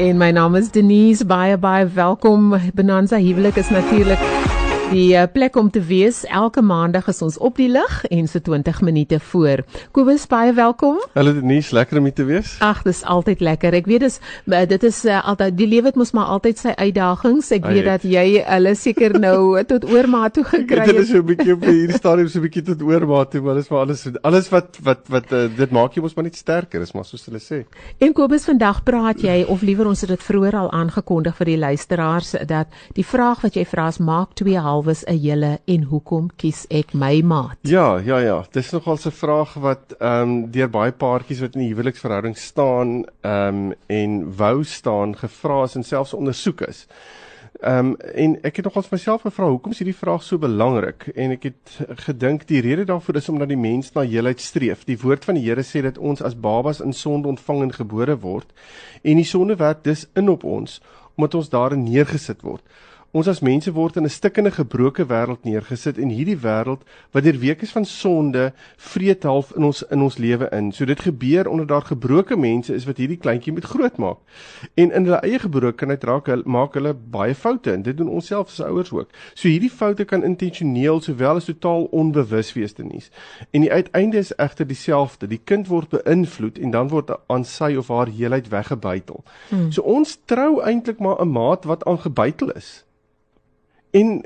[0.00, 2.54] En my naam is Denise baie baie welkom.
[2.74, 4.49] Bonanza huwelik is natuurlik
[4.90, 6.24] die eh, plek om te wees.
[6.26, 9.62] Elke maandag is ons op die lig en so 20 minute voor.
[9.94, 10.98] Kobus baie welkom.
[11.14, 12.56] Hallo Denise, lekker om hier te wees.
[12.64, 13.76] Ag, dis altyd lekker.
[13.78, 14.18] Ek weet dis
[14.50, 17.50] eh, dit is uh, altyd die lewe het mos maar altyd sy uitdagings.
[17.54, 20.92] Ek weet dat jy hulle seker nou tot oormaat toe gekry het.
[20.92, 23.54] Dit is so 'n bietjie op hierdie stadium so 'n bietjie tot oormaat toe, maar
[23.54, 26.80] dis maar alles alles wat wat wat uh, dit maak jy mos maar net sterker,
[26.80, 27.64] is maar soos hulle sê.
[27.98, 31.58] En Kobus, vandag praat jy of liewer ons het dit vroeër al aangekondig vir die
[31.58, 36.30] luisteraars dat die vraag wat jy vra is maak twee halwes 'n hele en hoekom
[36.36, 37.58] kies ek my maat?
[37.62, 38.44] Ja, ja, ja.
[38.52, 43.04] Dis nogal 'n vraag wat ehm um, deur baie paartjies wat in 'n huweliksverhouding staan
[43.20, 46.86] ehm um, en wou staan gevra is en selfs ondersoek is.
[47.60, 51.30] Ehm um, en ek het nogals myself gevra hoekom is hierdie vraag so belangrik en
[51.30, 54.84] ek het gedink die rede daarvoor is omdat die mens na heelheid streef.
[54.84, 58.16] Die woord van die Here sê dat ons as babas in sonde ontvang en gebore
[58.18, 58.52] word
[59.02, 60.80] en die sonde werk dus in op ons
[61.16, 62.62] omdat ons daarin neergesit word.
[63.10, 67.38] Ons as mense word in 'n stikkende gebroke wêreld neergesit en hierdie wêreld wat deur
[67.38, 70.72] weke van sonde vreet half in ons in ons lewe in.
[70.72, 74.18] So dit gebeur onder daar gebroke mense is wat hierdie kleintjie moet grootmaak.
[74.74, 78.26] En in hulle eie gebrokenheid raak hulle maak hulle baie foute en dit doen ons
[78.26, 79.08] self as ouers ook.
[79.34, 83.10] So hierdie foute kan intentioneel sowel as totaal onbewus wees te nuus.
[83.50, 85.26] En die uiteinde is egter dieselfde.
[85.26, 89.24] Die kind word beïnvloed en dan word aan sy of haar heelheid weggebuitel.
[89.48, 89.72] Hmm.
[89.72, 92.84] So ons trou eintlik maar 'n maat wat aangebuitel is.
[93.96, 94.20] En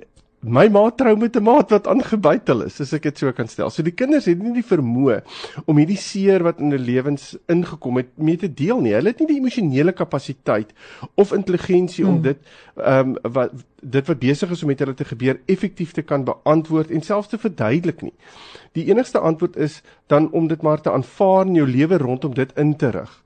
[0.44, 3.70] my ma trou met 'n maat wat aangebuitel is, as ek dit so kan stel.
[3.70, 5.22] So die kinders het nie die vermoë
[5.64, 8.92] om hierdie seer wat in hulle lewens ingekom het mee te deel nie.
[8.92, 10.72] Hulle het nie die emosionele kapasiteit
[11.16, 12.10] of intelligensie mm.
[12.10, 12.38] om dit
[12.76, 16.24] ehm um, wat dit wat besig is om met hulle te gebeur effektief te kan
[16.24, 18.14] beantwoord en selfs te verduidelik nie.
[18.72, 22.52] Die enigste antwoord is dan om dit maar te aanvaar en jou lewe rondom dit
[22.56, 23.23] in te rig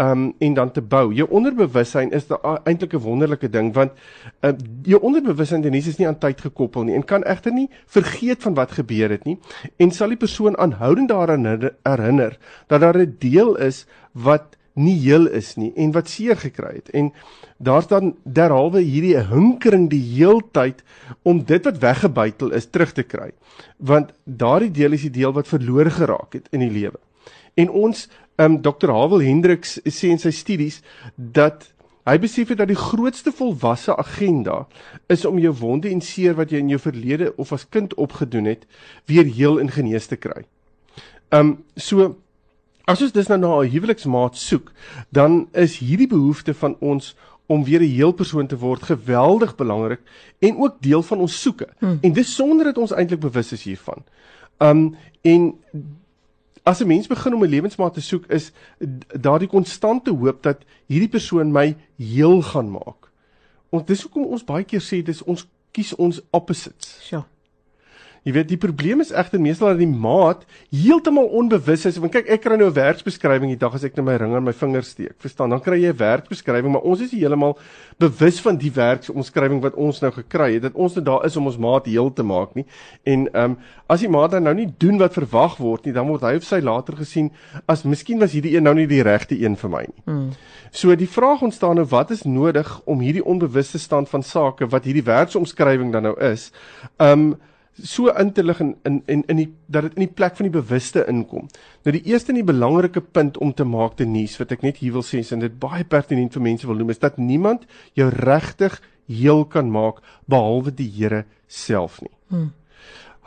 [0.00, 1.12] um en dan te bou.
[1.14, 2.28] Jou onderbewussyn is
[2.64, 3.92] eintlik 'n wonderlike ding want
[4.40, 8.42] uh, jou onderbewussyn Denise is nie aan tyd gekoppel nie en kan egter nie vergeet
[8.42, 9.38] van wat gebeur het nie
[9.76, 11.44] en sal die persoon aanhoudend daaraan
[11.84, 16.74] herinner dat daar 'n deel is wat nie heel is nie en wat seer gekry
[16.74, 16.90] het.
[16.90, 17.12] En
[17.58, 20.82] daar's dan derhalwe hierdie hinkering die heeltyd
[21.22, 23.30] om dit wat weggebuitel is terug te kry.
[23.76, 26.98] Want daardie deel is die deel wat verlore geraak het in die lewe.
[27.54, 28.06] En ons
[28.40, 28.92] um, Dr.
[28.92, 30.80] Havel Hendriks sê in sy studies
[31.16, 31.68] dat
[32.08, 34.64] hy besef het dat die grootste volwasse agenda
[35.12, 38.48] is om jou wonde en seer wat jy in jou verlede of as kind opgedoen
[38.48, 38.64] het,
[39.06, 40.46] weer heel en genees te kry.
[41.30, 42.16] Um so
[42.90, 44.72] as ons dus nou na 'n huweliksmaat soek,
[45.10, 47.14] dan is hierdie behoefte van ons
[47.46, 50.00] om weer 'n heel persoon te word geweldig belangrik
[50.38, 51.68] en ook deel van ons soeke.
[51.78, 51.98] Hmm.
[52.02, 54.02] En dis sonder dat ons eintlik bewus is hiervan.
[54.58, 55.54] Um en
[56.62, 58.52] as 'n mens begin om 'n lewensmaat te soek is
[59.20, 63.10] daardie konstante hoop dat hierdie persoon my heel gaan maak.
[63.70, 67.08] Ons dis hoekom ons baie keer sê dis ons kies ons opposites.
[67.10, 67.26] Ja.
[68.26, 71.98] Jy weet die probleem is egter meestal dat die maat heeltemal onbewus is.
[72.02, 74.44] Want kyk, ek kry nou 'n werksbeskrywing die dag as ek net my ring aan
[74.44, 75.14] my vinger steek.
[75.18, 75.50] Verstaan?
[75.50, 77.56] Dan kry jy 'n werksbeskrywing, maar ons is nie heeltemal
[77.98, 81.46] bewus van die werksomskrywing wat ons nou gekry het dat ons net daar is om
[81.46, 82.66] ons maat heel te maak nie.
[83.04, 86.06] En ehm um, as die maat dan nou nie doen wat verwag word nie, dan
[86.06, 87.30] word hy of sy later gesien
[87.66, 90.02] as miskien was hierdie een nou nie die regte een vir my nie.
[90.04, 90.30] Hmm.
[90.70, 94.84] So die vraag ontstaan nou wat is nodig om hierdie onbewuste stand van sake wat
[94.84, 96.52] hierdie werksomskrywing dan nou is,
[96.98, 97.38] ehm um,
[97.78, 100.48] so in te lig in in en in die dat dit in die plek van
[100.48, 101.48] die bewuste inkom.
[101.84, 104.80] Nou die eerste en die belangrike punt om te maak te nuus wat ek net
[104.82, 108.08] hier wil sê en dit baie pertinent vir mense wil noem is dat niemand jou
[108.08, 112.12] regtig heel kan maak behalwe die Here self nie.
[112.28, 112.52] Hmm.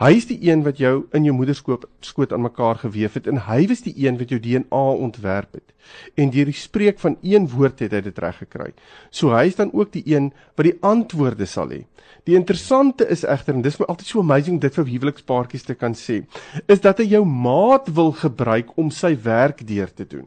[0.02, 3.38] Hy is die een wat jou in jou moederskoot skoot aan mekaar gewewe het en
[3.46, 5.70] hy was die een wat jou DNA ontwerp het.
[6.18, 8.72] En deur die spreek van een woord het hy dit reg gekry.
[9.14, 11.84] So hy is dan ook die een wat die antwoorde sal hê.
[12.26, 15.94] Die interessante is egter en dis my altyd so amazing dit vir huwelikspaartjies te kan
[15.94, 16.24] sê,
[16.66, 20.26] is dat hy jou maat wil gebruik om sy werk deur te doen.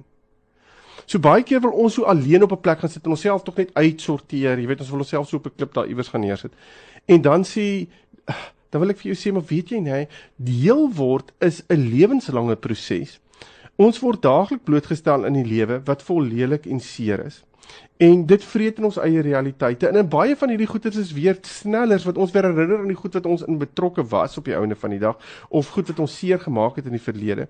[1.07, 3.57] So baie keer wil ons so alleen op 'n plek gaan sit en onsself tog
[3.57, 4.59] net uitsorteer.
[4.59, 6.53] Jy weet ons wil onsself so op 'n klip daar iewers gaan neersit.
[7.06, 7.88] En dan sê
[8.69, 12.55] dan wil ek vir jou sê maar weet jy nee, deel word is 'n lewenslange
[12.55, 13.19] proses.
[13.77, 17.43] Ons word daagliks blootgestel in die lewe wat vol lelik en seer is.
[17.97, 19.87] En dit vreet in ons eie realiteite.
[19.89, 22.97] En in baie van hierdie goeters is weer snellers wat ons weer herinner aan die
[22.97, 25.17] goed wat ons in betrokke was op die ouene van die dag
[25.49, 27.47] of goed wat ons seer gemaak het in die verlede.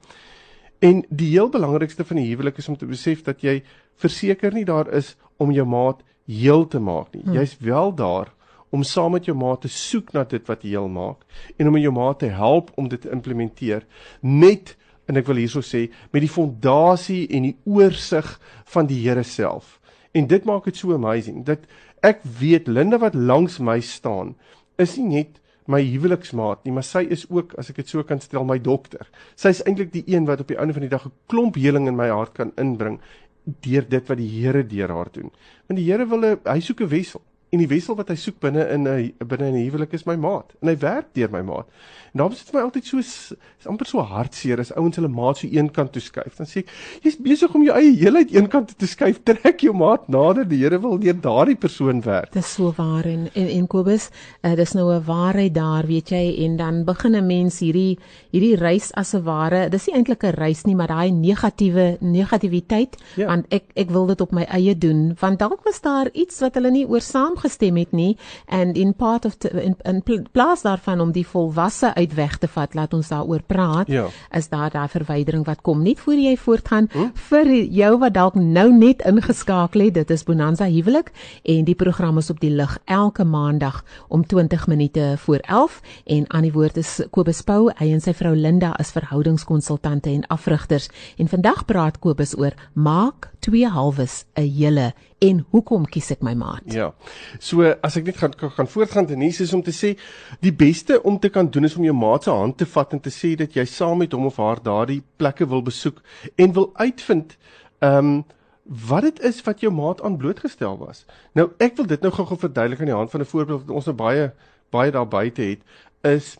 [0.80, 3.62] En die heel belangrikste van die huwelik is om te besef dat jy
[4.00, 7.24] verseker nie daar is om jou maat heel te maak nie.
[7.24, 7.40] Hmm.
[7.40, 8.32] Jy's wel daar
[8.70, 11.24] om saam met jou maat te soek na dit wat heel maak
[11.58, 13.86] en om jou maat te help om dit te implementeer
[14.22, 14.76] met
[15.08, 19.78] en ek wil hierso sê met die fondasie en die oorsig van die Here self
[20.18, 21.68] En dit maak dit so amazing dat
[22.06, 24.36] ek weet Linda wat langs my staan
[24.82, 28.22] is nie net my huweliksmaat nie, maar sy is ook as ek dit so kan
[28.24, 29.04] stel my dokter.
[29.36, 31.90] Sy is eintlik die een wat op die einde van die dag 'n klomp heling
[31.92, 33.02] in my hart kan inbring
[33.44, 35.32] deur dit wat die Here deur haar doen.
[35.68, 38.66] Want die Here wil hy soek 'n wissel en die wissel wat hy soek binne
[38.74, 41.68] in 'n binne in 'n huwelik is my maat en hy werk deur my maat.
[42.14, 43.34] En daarom is dit vir my altyd so is
[43.68, 46.36] amper so hartseer as ouens hulle maat so eenkant toe skuif.
[46.38, 46.70] Dan sê ek,
[47.04, 49.20] jy's besig om jou eie heelheid eenkant toe te skuif.
[49.24, 50.48] Trek jou maat nader.
[50.48, 52.32] Die Here wil deur daardie persoon werk.
[52.34, 54.10] Dis so waar en en, en Kobus,
[54.44, 58.00] uh, dis nou 'n waarheid daar, weet jy, en dan begin 'n mens hierdie
[58.32, 59.70] hierdie reis as 'n ware.
[59.70, 63.28] Dis nie eintlik 'n reis nie, maar daai negatiewe negativiteit ja.
[63.28, 66.56] want ek ek wil dit op my eie doen, want dalk was daar iets wat
[66.56, 68.18] hulle nie oor saam saamgestem het nie
[68.48, 72.48] and in part of the, in, in plaas daarvan om die volwasse uit weg te
[72.48, 74.08] vat laat ons daaroor praat ja.
[74.32, 77.12] is daar daai verwydering wat kom net voor jy voortgaan hm?
[77.30, 81.12] vir jou wat dalk nou net ingeskakel het dit is Bonanza huwelik
[81.44, 86.26] en die program is op die lig elke maandag om 20 minute voor 11 en
[86.28, 90.90] aan die woord is Kobus Pau hy en sy vrou Linda as verhoudingskonsultante en afrigters
[91.18, 96.34] en vandag praat Kobus oor maak twee halwes 'n hele en hoekom kies ek my
[96.34, 96.64] maat?
[96.66, 96.94] Ja.
[97.40, 99.98] So as ek net gaan gaan voortgaan Denise is om te sê
[100.40, 103.00] die beste om te kan doen is om jou maat se hand te vat en
[103.00, 106.02] te sê dat jy saam met hom of haar daardie plekke wil besoek
[106.36, 107.38] en wil uitvind
[107.80, 108.26] ehm um,
[108.68, 111.06] wat dit is wat jou maat aan blootgestel was.
[111.34, 113.86] Nou ek wil dit nou gou-gou verduidelik aan die hand van 'n voorbeeld wat ons
[113.86, 114.32] nou baie
[114.70, 115.62] baie daar buite het
[116.02, 116.38] is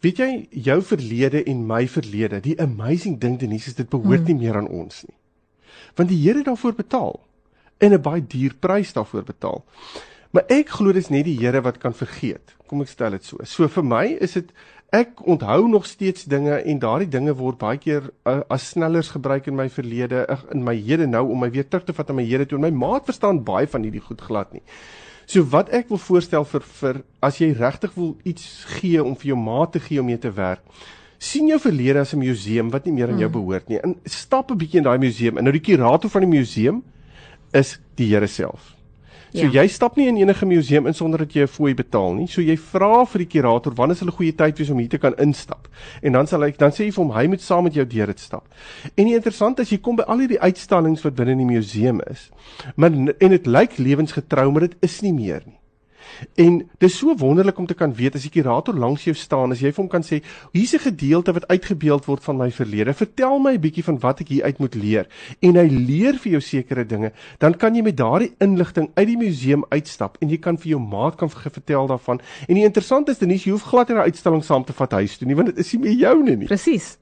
[0.00, 4.26] weet jy jou verlede en my verlede die amazing ding Denise is dit behoort hmm.
[4.26, 5.14] nie meer aan ons nie.
[5.96, 7.20] Want die Here het daarvoor betaal
[7.78, 9.64] en 'n baie duur prys daarvoor betaal.
[10.30, 12.56] Maar ek glo dis net die Here wat kan vergeet.
[12.66, 13.38] Kom ek stel dit so.
[13.44, 14.52] So vir my is dit
[14.92, 19.46] ek onthou nog steeds dinge en daardie dinge word baie keer uh, as snellers gebruik
[19.46, 22.24] in my verlede in my hede nou om my weer terug te vat aan my
[22.24, 22.58] hede toe.
[22.58, 24.62] My maat verstaan baie van hierdie goed glad nie.
[25.26, 29.34] So wat ek wil voorstel vir vir as jy regtig wil iets gee om vir
[29.34, 30.64] jou maat te gee om mee te werk
[31.18, 33.40] sien jou verlede as 'n museum wat nie meer aan jou hmm.
[33.40, 33.78] behoort nie.
[33.82, 35.38] En stap 'n bietjie in daai museum.
[35.38, 36.82] En nou die kurator van die museum
[37.52, 38.78] is die Here self.
[39.32, 39.60] So ja.
[39.60, 42.26] jy stap nie in enige museum in sonder dat jy 'n fooi betaal nie.
[42.26, 44.98] So jy vra vir die kurator wanneer is 'n goeie tyd wees om hier te
[44.98, 45.68] kan instap.
[46.02, 48.06] En dan sal hy dan sê hy vir hom hy moet saam met jou deur
[48.06, 48.48] dit stap.
[48.96, 52.00] En die interessant is jy kom by al hierdie uitstallings wat binne in die museum
[52.10, 52.30] is.
[52.76, 52.90] Maar
[53.20, 55.57] en dit lyk lewensgetrou, maar dit is nie meer nie.
[56.34, 59.60] En dis so wonderlik om te kan weet as die kurator langs jou staan, as
[59.60, 60.22] jy vir hom kan sê,
[60.52, 62.94] hier's 'n gedeelte wat uitgebeeld word van my verlede.
[62.94, 65.06] Vertel my 'n bietjie van wat ek hier uit moet leer.
[65.40, 69.16] En hy leer vir jou sekere dinge, dan kan jy met daardie inligting uit die
[69.16, 72.20] museum uitstap en jy kan vir jou maat kan vertel daarvan.
[72.48, 75.18] En die interessante is, Denise, jy hoef glad nie 'n uitstalling saam te vat huis
[75.18, 76.46] toe nie, want dit is nie meer joune nie.
[76.46, 76.98] Presies.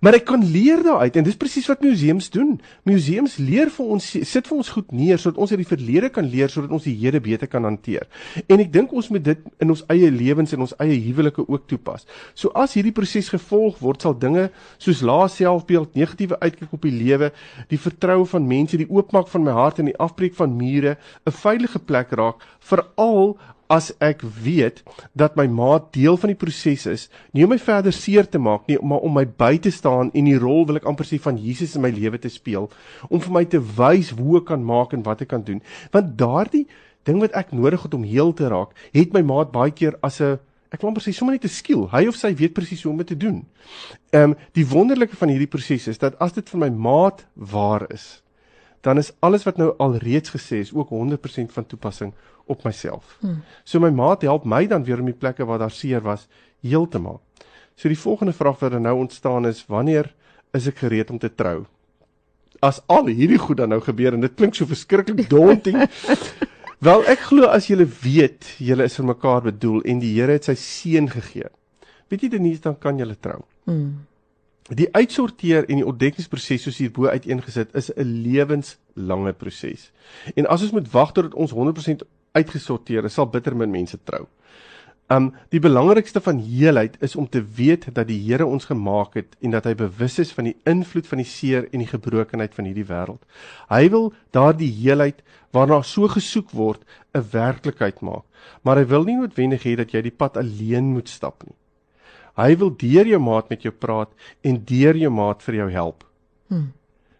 [0.00, 2.54] Maar ek kan leer daaruit en dis presies wat museums doen.
[2.88, 6.26] Museums leer vir ons sit vir ons goed neer sodat ons uit die verlede kan
[6.28, 8.08] leer sodat ons die hede beter kan hanteer.
[8.46, 11.68] En ek dink ons moet dit in ons eie lewens en ons eie huwelike ook
[11.70, 12.06] toepas.
[12.34, 14.48] So as hierdie proses gevolg word, sal dinge
[14.82, 17.32] soos lae selfbeeld, negatiewe uitkyk op die lewe,
[17.70, 20.96] die vertroue van mense, die oopmaak van my hart en die afbreek van mure
[21.26, 23.36] 'n veilige plek raak, veral
[23.72, 24.82] as ek weet
[25.16, 28.68] dat my maat deel van die proses is, nie om my verder seer te maak
[28.68, 31.40] nie, maar om my by te staan en die rol wil ek amper sê van
[31.40, 32.68] Jesus in my lewe te speel,
[33.08, 35.62] om vir my te wys hoe ek kan maak en wat ek kan doen.
[35.94, 36.66] Want daardie
[37.08, 40.20] ding wat ek nodig het om heel te raak, het my maat baie keer as
[40.20, 40.38] 'n
[40.72, 41.88] ek wil amper sê sommer net 'n skill.
[41.88, 43.44] Hy of sy weet presies hoe om dit te doen.
[44.12, 47.86] Ehm um, die wonderlike van hierdie proses is dat as dit vir my maat waar
[47.92, 48.22] is,
[48.82, 52.12] dan is alles wat nou al reeds gesê is ook 100% van toepassing
[52.52, 53.16] op myself.
[53.20, 53.42] Hmm.
[53.64, 56.28] So my maat help my dan weer om die plekke waar daar seer was
[56.60, 57.20] heel te maak.
[57.74, 60.12] So die volgende vraag wat nou ontstaan is, wanneer
[60.52, 61.64] is ek gereed om te trou?
[62.62, 65.80] As al hierdie goed dan nou gebeur en dit klink so verskriklik daunting.
[66.82, 70.46] Wel ek glo as jy weet jy is vir mekaar bedoel en die Here het
[70.50, 71.50] sy seën gegee.
[72.10, 73.40] Weet jy Denise dan kan jy trou.
[73.66, 74.04] Hmm.
[74.70, 79.90] Die uitsorteer en die ontdekkingsproses soos hierbo uiteengesit is 'n lewenslange proses.
[80.36, 82.02] En as ons moet wag tot ons 100%
[82.32, 84.26] uitgesorteer is, sal bitter min mense trou.
[85.12, 89.34] Um die belangrikste van heelheid is om te weet dat die Here ons gemaak het
[89.42, 92.68] en dat hy bewus is van die invloed van die seer en die gebrokenheid van
[92.70, 93.20] hierdie wêreld.
[93.68, 95.20] Hy wil daardie heelheid
[95.52, 96.80] waarna so gesoek word
[97.14, 98.24] 'n werklikheid maak,
[98.62, 101.56] maar hy wil nie noodwendig hê dat jy die pad alleen moet stap nie.
[102.36, 104.08] Hy wil deur jou maat met jou praat
[104.42, 106.04] en deur jou maat vir jou help.
[106.48, 106.72] Hmm.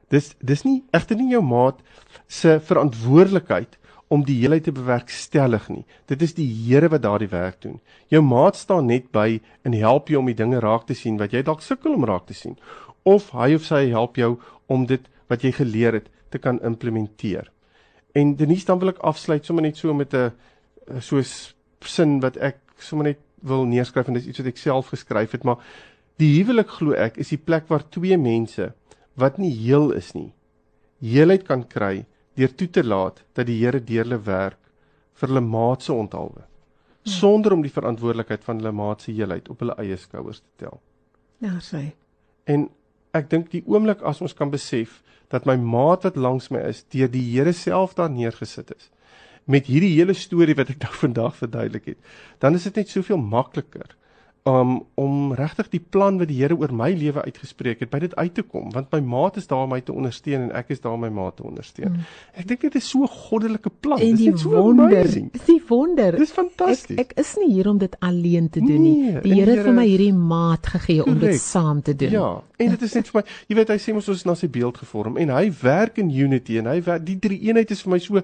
[0.09, 1.81] Dis dis nie egter nie jou maat
[2.29, 3.77] se verantwoordelikheid
[4.13, 5.85] om die heelheid te bewerkstellig nie.
[6.11, 7.79] Dit is die Here wat daardie werk doen.
[8.13, 11.33] Jou maat staan net by en help jou om die dinge raak te sien wat
[11.33, 12.59] jy dalk sukkel om raak te sien.
[13.09, 14.35] Of hy of sy help jou
[14.69, 17.49] om dit wat jy geleer het te kan implementeer.
[18.15, 20.33] en Denise dan wil ek afsluit sommer net so met 'n
[21.01, 21.25] so 'n
[21.81, 25.45] sin wat ek sommer net wil neerskryf en dis iets wat ek self geskryf het,
[25.45, 25.59] maar
[26.19, 28.73] die huwelik glo ek is die plek waar twee mense
[29.17, 30.33] wat nie heel is nie,
[31.01, 32.05] heelheid kan kry
[32.39, 34.61] deur toe te laat dat die Here deur hulle werk
[35.21, 36.47] vir hulle maat se onthaalwe
[37.03, 40.79] sonder om die verantwoordelikheid van hulle maat se heelheid op hulle eie skouers te tel.
[41.43, 41.89] Ja, sê.
[42.47, 42.69] En
[43.11, 45.01] ek dink die oomblik as ons kan besef
[45.33, 48.91] dat my maat wat langs my is deur die Here self daar neergesit is
[49.51, 51.99] met hierdie hele storie wat ek nou vandag verduidelik het,
[52.39, 53.97] dan is dit net soveel makliker
[54.49, 58.15] um, om regtig die plan wat die Here oor my lewe uitgespreek het by dit
[58.17, 60.83] uit te kom want my maat is daar om my te ondersteun en ek is
[60.83, 61.93] daar om my maat te ondersteun.
[61.93, 62.09] Mm.
[62.43, 64.01] Ek dink dit is so 'n goddelike plan.
[64.01, 64.91] En dit is so wonder.
[64.91, 66.17] Dis die wonder.
[66.17, 66.99] Dis fantasties.
[66.99, 68.97] Ek, ek is nie hier om dit alleen te doen nie.
[69.03, 72.11] Nee, die Here het vir my hierdie maat gegee om dit saam te doen.
[72.11, 74.49] Ja, en dit is net vir my, jy weet hy sê ons is na sy
[74.49, 77.91] beeld gevorm en hy werk in unity en hy werk die drie eenheid is vir
[77.91, 78.23] my so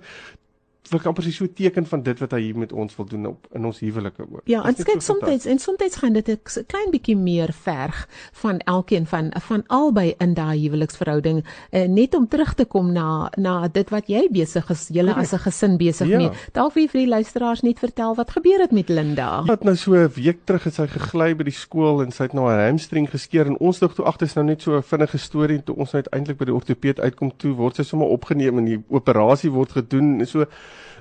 [0.96, 3.46] kan presies so 'n teken van dit wat hy hier met ons wil doen op
[3.52, 4.40] in ons huwelike ook.
[4.44, 8.58] Ja, en kyk so soms en soms gaan dit 'n klein bietjie meer verg van
[8.58, 13.68] elkeen van van albei in daai huweliksverhouding uh, net om terug te kom na na
[13.68, 16.18] dit wat jy besig is, julle as 'n gesin besig ja.
[16.18, 16.30] mee.
[16.52, 19.42] Dalk vir vir die luisteraars net vertel wat gebeur het met Linda.
[19.44, 22.32] Wat nou so 'n week terug het sy gegly by die skool en sy het
[22.32, 25.18] nou haar hamstring geskeur en ons dink toe agter is nou net so 'n vinnige
[25.18, 28.80] storie toe ons uiteindelik by die ortopeed uitkom toe word sy sommer opgeneem en die
[28.88, 30.46] operasie word gedoen en so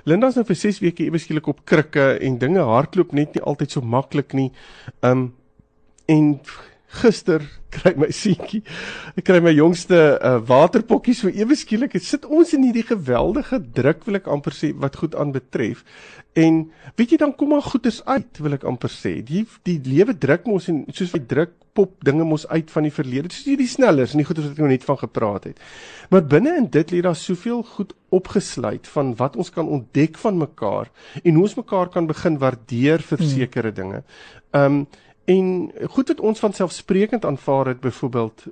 [0.08, 3.74] Linda's nou vir 6 weke ewe skielik op krikke en dinge hardloop net nie altyd
[3.74, 4.48] so maklik nie.
[5.04, 5.32] Um
[6.08, 6.38] en
[6.88, 8.62] gister kry my seentjie,
[9.18, 11.92] ek kry my jongste uh, waterpokkie so ewe skielik.
[11.92, 15.84] Dit sit ons in hierdie geweldige druk wil ek amper sê wat goed aan betref.
[16.38, 16.62] En
[16.96, 19.18] weet jy dan kom maar goeders uit wil ek amper sê.
[19.26, 22.94] Die die lewe druk mos en soos hy druk pop dinge mos uit van die
[22.94, 23.30] verlede.
[23.34, 25.60] Soos hierdie snellers en die goeders wat ek nou net van gepraat het.
[26.12, 30.40] Maar binne in dit lê daar soveel goed opgesluit van wat ons kan ontdek van
[30.40, 30.88] mekaar
[31.20, 33.34] en hoe ons mekaar kan begin waardeer vir hmm.
[33.34, 34.02] sekere dinge.
[34.56, 34.86] Um
[35.28, 35.48] En
[35.92, 38.44] goed wat ons van selfsprekend aanvaar het byvoorbeeld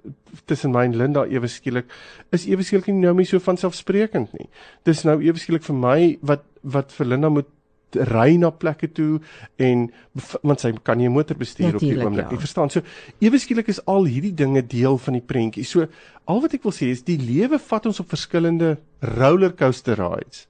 [0.45, 1.93] tussen my en Linda ewe skielik
[2.37, 4.49] is ewe skielik nie nou meer so van selfsprekend nie.
[4.85, 6.45] Dis nou ewe skielik vir my wat
[6.77, 7.49] wat vir Linda moet
[8.11, 9.21] ry na plekke toe
[9.63, 9.87] en
[10.43, 12.39] want sy kan nie 'n motor bestuur Natuurlijk, op die oomblik nie.
[12.39, 12.45] Ja.
[12.45, 12.71] Verstaan?
[12.71, 12.83] So
[13.19, 15.65] ewe skielik is al hierdie dinge deel van die prentjie.
[15.65, 15.87] So
[16.25, 20.47] al wat ek wil sê is die lewe vat ons op verskillende rollercoaster rides.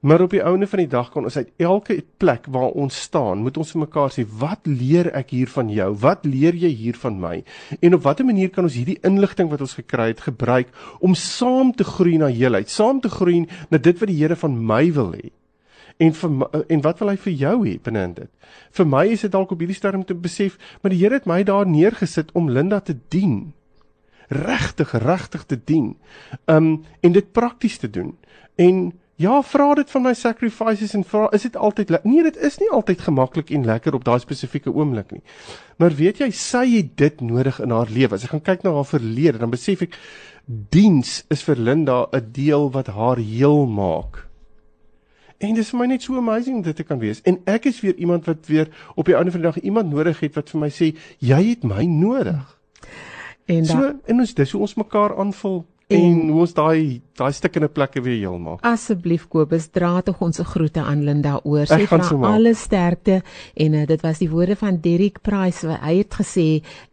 [0.00, 3.40] Maar op die ouene van die dag kan ons uit elke plek waar ons staan,
[3.42, 5.88] moet ons vir mekaar sê, wat leer ek hier van jou?
[6.04, 7.40] Wat leer jy hier van my?
[7.82, 10.70] En op watter manier kan ons hierdie inligting wat ons gekry het gebruik
[11.02, 14.54] om saam te groei na heelheid, saam te groei na dit wat die Here van
[14.70, 15.32] my wil hê?
[15.98, 18.30] En vir en wat wil hy vir jou hê binne in dit?
[18.78, 21.42] Vir my is dit dalk op hierdie stadium te besef, maar die Here het my
[21.42, 23.52] daar neergesit om Linda te dien.
[24.30, 25.96] Regtig, regtig te dien.
[26.46, 28.14] Um en dit prakties te doen.
[28.54, 32.60] En Ja, vra dit van my sacrifices en vra is dit altyd nee, dit is
[32.62, 35.22] nie altyd gemaklik en lekker op daai spesifieke oomblik nie.
[35.82, 38.14] Maar weet jy, sy het dit nodig in haar lewe.
[38.14, 39.98] As ek gaan kyk na haar verlede, dan besef ek
[40.46, 44.28] diens is vir Linda 'n deel wat haar heel maak.
[45.38, 47.20] En dit is vir my net so amazing dit te kan wees.
[47.22, 50.20] En ek is weer iemand wat weer op die einde van die dag iemand nodig
[50.20, 52.58] het wat vir my sê, jy het my nodig.
[53.46, 57.00] En dan so, en ons dis hoe ons mekaar aanvul en, en hoe ons daai
[57.18, 58.62] daai stukkende plekke weer heel maak.
[58.66, 61.66] Asseblief Kobus, dra tog ons groete aan Linda oor.
[61.66, 63.20] Sy vra so alle sterkte
[63.54, 66.46] en uh, dit was die woorde van Derek Price wat hy het gesê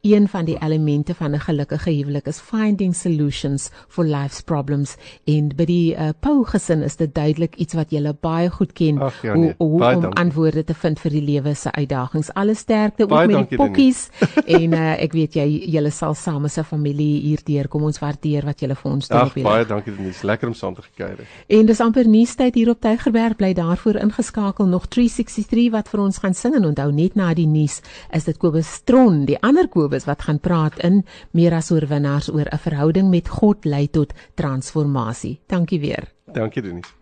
[0.05, 5.49] een van die elemente van 'n gelukkige huwelik is finding solutions for life's problems en
[5.55, 9.21] by die uh, Pau gesin is dit duidelik iets wat jy baie goed ken Ach,
[9.21, 9.53] ja, nee.
[9.57, 10.19] hoe, hoe om dankie.
[10.21, 12.31] antwoorde te vind vir die lewe se uitdagings.
[12.33, 14.09] Alle sterkte ook met die pokkies
[14.59, 17.83] en uh, ek weet jy julle sal saam as 'n familie hier deurkom.
[17.83, 19.43] Ons waardeer wat julle vir ons doen op hierdie.
[19.43, 20.14] Baie dankie Denise.
[20.23, 21.27] Lekker om saam te gekuier.
[21.47, 26.17] En dis amper nuustyd hier op Tygerberg bly daarvoor ingeskakel nog 363 wat vir ons
[26.23, 27.81] gaan sing en onthou net na die nuus
[28.15, 32.47] is dit Kobus Stron, die ander Kobus wat gaan praat in meer as oorwinnaars oor
[32.51, 35.39] 'n verhouding met God lei tot transformasie.
[35.47, 36.11] Dankie weer.
[36.31, 36.95] Dankie Denise.